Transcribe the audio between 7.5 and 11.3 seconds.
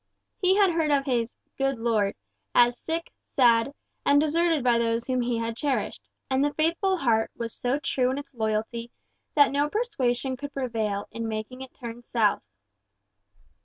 so true in its loyalty that no persuasion could prevail in